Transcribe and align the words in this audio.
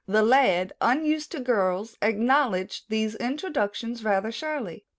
The 0.07 0.23
lad, 0.23 0.73
unused 0.81 1.31
to 1.33 1.39
girls, 1.39 1.95
acknowledged 2.01 2.85
these 2.89 3.13
introductions 3.17 4.03
rather 4.03 4.31
shyly. 4.31 4.83